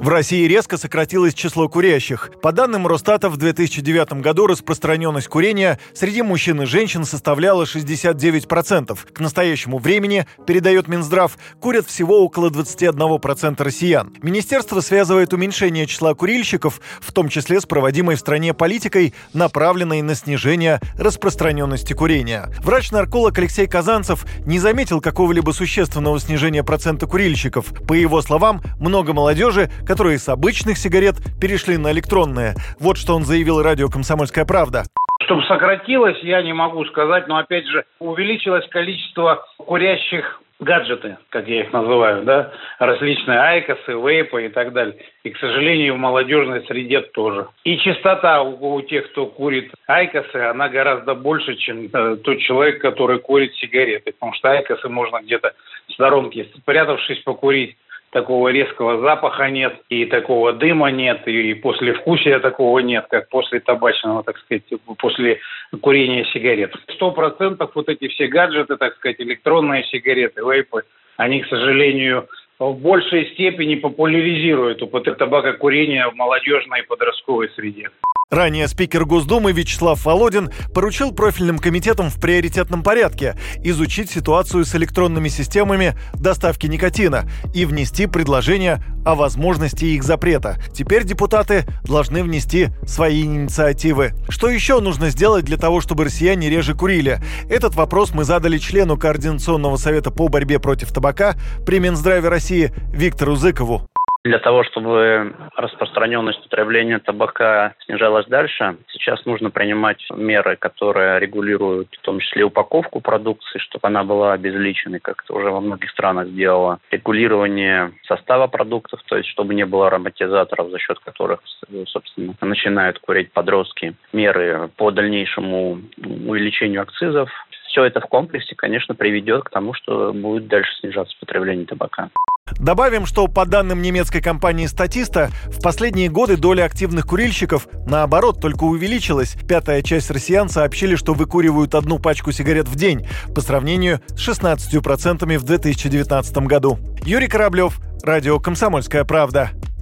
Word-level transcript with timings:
В 0.00 0.08
России 0.08 0.46
резко 0.48 0.78
сократилось 0.78 1.34
число 1.34 1.68
курящих. 1.68 2.30
По 2.40 2.52
данным 2.52 2.86
Росстата, 2.86 3.28
в 3.28 3.36
2009 3.36 4.14
году 4.22 4.46
распространенность 4.46 5.28
курения 5.28 5.78
среди 5.92 6.22
мужчин 6.22 6.62
и 6.62 6.64
женщин 6.64 7.04
составляла 7.04 7.64
69%. 7.64 8.98
К 9.12 9.20
настоящему 9.20 9.76
времени, 9.76 10.26
передает 10.46 10.88
Минздрав, 10.88 11.36
курят 11.60 11.86
всего 11.86 12.24
около 12.24 12.48
21% 12.48 13.62
россиян. 13.62 14.14
Министерство 14.22 14.80
связывает 14.80 15.34
уменьшение 15.34 15.86
числа 15.86 16.14
курильщиков, 16.14 16.80
в 17.02 17.12
том 17.12 17.28
числе 17.28 17.60
с 17.60 17.66
проводимой 17.66 18.16
в 18.16 18.20
стране 18.20 18.54
политикой, 18.54 19.12
направленной 19.34 20.00
на 20.00 20.14
снижение 20.14 20.80
распространенности 20.96 21.92
курения. 21.92 22.48
Врач-нарколог 22.60 23.36
Алексей 23.36 23.66
Казанцев 23.66 24.24
не 24.46 24.60
заметил 24.60 25.02
какого-либо 25.02 25.50
существенного 25.50 26.18
снижения 26.18 26.64
процента 26.64 27.06
курильщиков. 27.06 27.66
По 27.86 27.92
его 27.92 28.22
словам, 28.22 28.62
много 28.78 29.12
молодежи, 29.12 29.70
которые 29.90 30.18
с 30.18 30.28
обычных 30.28 30.78
сигарет 30.78 31.16
перешли 31.40 31.76
на 31.76 31.90
электронные. 31.90 32.54
Вот 32.78 32.96
что 32.96 33.16
он 33.16 33.24
заявил 33.24 33.60
радио 33.60 33.88
«Комсомольская 33.88 34.44
правда». 34.44 34.84
Чтобы 35.24 35.42
сократилось, 35.46 36.16
я 36.22 36.42
не 36.42 36.52
могу 36.52 36.84
сказать, 36.84 37.26
но 37.26 37.38
опять 37.38 37.66
же 37.66 37.84
увеличилось 37.98 38.64
количество 38.68 39.44
курящих 39.56 40.40
гаджеты, 40.60 41.16
как 41.30 41.48
я 41.48 41.62
их 41.62 41.72
называю, 41.72 42.22
да, 42.22 42.52
различные 42.78 43.40
айкосы, 43.40 43.94
вейпы 43.94 44.46
и 44.46 44.48
так 44.48 44.72
далее. 44.72 44.94
И, 45.24 45.30
к 45.30 45.38
сожалению, 45.38 45.94
в 45.94 45.98
молодежной 45.98 46.64
среде 46.66 47.00
тоже. 47.00 47.48
И 47.64 47.76
частота 47.78 48.42
у, 48.42 48.74
у 48.74 48.82
тех, 48.82 49.10
кто 49.10 49.26
курит 49.26 49.72
айкосы, 49.88 50.36
она 50.36 50.68
гораздо 50.68 51.16
больше, 51.16 51.56
чем 51.56 51.88
э, 51.92 52.16
тот 52.22 52.38
человек, 52.38 52.80
который 52.80 53.18
курит 53.18 53.54
сигареты. 53.56 54.12
Потому 54.12 54.34
что 54.34 54.52
айкосы 54.52 54.88
можно 54.88 55.20
где-то 55.20 55.52
в 55.88 55.92
сторонке, 55.94 56.46
спрятавшись, 56.62 57.22
покурить 57.24 57.76
такого 58.10 58.48
резкого 58.48 59.00
запаха 59.00 59.48
нет, 59.50 59.74
и 59.88 60.04
такого 60.04 60.52
дыма 60.52 60.90
нет, 60.90 61.26
и 61.26 61.54
после 61.54 61.94
вкусия 61.94 62.38
такого 62.40 62.80
нет, 62.80 63.06
как 63.08 63.28
после 63.28 63.60
табачного, 63.60 64.22
так 64.22 64.38
сказать, 64.38 64.64
после 64.98 65.40
курения 65.80 66.24
сигарет. 66.32 66.74
Сто 66.94 67.12
процентов 67.12 67.70
вот 67.74 67.88
эти 67.88 68.08
все 68.08 68.26
гаджеты, 68.26 68.76
так 68.76 68.96
сказать, 68.96 69.20
электронные 69.20 69.84
сигареты, 69.84 70.42
вейпы, 70.42 70.82
они, 71.16 71.40
к 71.40 71.48
сожалению, 71.48 72.26
в 72.58 72.74
большей 72.74 73.30
степени 73.32 73.76
популяризируют 73.76 74.82
употребление 74.82 75.18
табакокурения 75.18 76.08
в 76.08 76.14
молодежной 76.14 76.80
и 76.80 76.86
подростковой 76.86 77.48
среде. 77.50 77.90
Ранее 78.30 78.68
спикер 78.68 79.06
Госдумы 79.06 79.50
Вячеслав 79.50 80.04
Володин 80.04 80.50
поручил 80.72 81.10
профильным 81.10 81.58
комитетам 81.58 82.10
в 82.10 82.20
приоритетном 82.20 82.84
порядке 82.84 83.36
изучить 83.64 84.08
ситуацию 84.08 84.64
с 84.64 84.72
электронными 84.76 85.28
системами 85.28 85.96
доставки 86.14 86.68
никотина 86.68 87.28
и 87.52 87.64
внести 87.64 88.06
предложение 88.06 88.84
о 89.04 89.16
возможности 89.16 89.84
их 89.86 90.04
запрета. 90.04 90.62
Теперь 90.72 91.02
депутаты 91.02 91.66
должны 91.82 92.22
внести 92.22 92.68
свои 92.86 93.24
инициативы. 93.24 94.12
Что 94.28 94.48
еще 94.48 94.78
нужно 94.78 95.10
сделать 95.10 95.44
для 95.44 95.56
того, 95.56 95.80
чтобы 95.80 96.04
россияне 96.04 96.48
реже 96.48 96.74
курили? 96.74 97.20
Этот 97.48 97.74
вопрос 97.74 98.14
мы 98.14 98.22
задали 98.22 98.58
члену 98.58 98.96
Координационного 98.96 99.76
совета 99.76 100.12
по 100.12 100.28
борьбе 100.28 100.60
против 100.60 100.92
табака 100.92 101.34
при 101.66 101.80
Минздраве 101.80 102.28
России 102.28 102.72
Виктору 102.92 103.34
Зыкову. 103.34 103.89
Для 104.22 104.38
того, 104.38 104.64
чтобы 104.64 105.34
распространенность 105.56 106.40
употребления 106.40 106.98
табака 106.98 107.74
снижалась 107.86 108.26
дальше, 108.26 108.76
сейчас 108.92 109.24
нужно 109.24 109.50
принимать 109.50 110.04
меры, 110.14 110.56
которые 110.56 111.18
регулируют 111.20 111.88
в 111.94 112.02
том 112.02 112.20
числе 112.20 112.44
упаковку 112.44 113.00
продукции, 113.00 113.58
чтобы 113.58 113.88
она 113.88 114.04
была 114.04 114.34
обезличенной, 114.34 115.00
как 115.00 115.22
это 115.24 115.32
уже 115.32 115.50
во 115.50 115.62
многих 115.62 115.90
странах 115.90 116.28
сделало. 116.28 116.80
Регулирование 116.90 117.92
состава 118.06 118.46
продуктов, 118.46 119.00
то 119.06 119.16
есть 119.16 119.30
чтобы 119.30 119.54
не 119.54 119.64
было 119.64 119.86
ароматизаторов, 119.86 120.68
за 120.68 120.78
счет 120.78 120.98
которых, 120.98 121.40
собственно, 121.86 122.34
начинают 122.42 122.98
курить 122.98 123.32
подростки. 123.32 123.94
Меры 124.12 124.68
по 124.76 124.90
дальнейшему 124.90 125.80
увеличению 126.26 126.82
акцизов. 126.82 127.30
Все 127.70 127.84
это 127.84 128.00
в 128.00 128.06
комплексе, 128.06 128.56
конечно, 128.56 128.96
приведет 128.96 129.44
к 129.44 129.50
тому, 129.50 129.74
что 129.74 130.12
будет 130.12 130.48
дальше 130.48 130.70
снижаться 130.80 131.16
потребление 131.20 131.66
табака. 131.66 132.10
Добавим, 132.58 133.06
что 133.06 133.28
по 133.28 133.46
данным 133.46 133.80
немецкой 133.80 134.20
компании 134.20 134.66
«Статиста», 134.66 135.30
в 135.46 135.62
последние 135.62 136.08
годы 136.08 136.36
доля 136.36 136.64
активных 136.64 137.06
курильщиков, 137.06 137.68
наоборот, 137.86 138.40
только 138.40 138.64
увеличилась. 138.64 139.36
Пятая 139.48 139.82
часть 139.82 140.10
россиян 140.10 140.48
сообщили, 140.48 140.96
что 140.96 141.14
выкуривают 141.14 141.76
одну 141.76 142.00
пачку 142.00 142.32
сигарет 142.32 142.66
в 142.66 142.74
день, 142.74 143.06
по 143.36 143.40
сравнению 143.40 144.00
с 144.08 144.28
16% 144.28 145.38
в 145.38 145.44
2019 145.44 146.36
году. 146.38 146.76
Юрий 147.04 147.28
Кораблев, 147.28 147.78
Радио 148.02 148.40
«Комсомольская 148.40 149.04
правда». 149.04 149.50